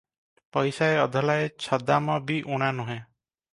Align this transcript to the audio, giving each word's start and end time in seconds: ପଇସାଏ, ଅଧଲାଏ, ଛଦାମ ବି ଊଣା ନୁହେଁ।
ପଇସାଏ, 0.55 0.95
ଅଧଲାଏ, 1.01 1.53
ଛଦାମ 1.67 2.17
ବି 2.33 2.41
ଊଣା 2.57 2.73
ନୁହେଁ। 2.81 2.99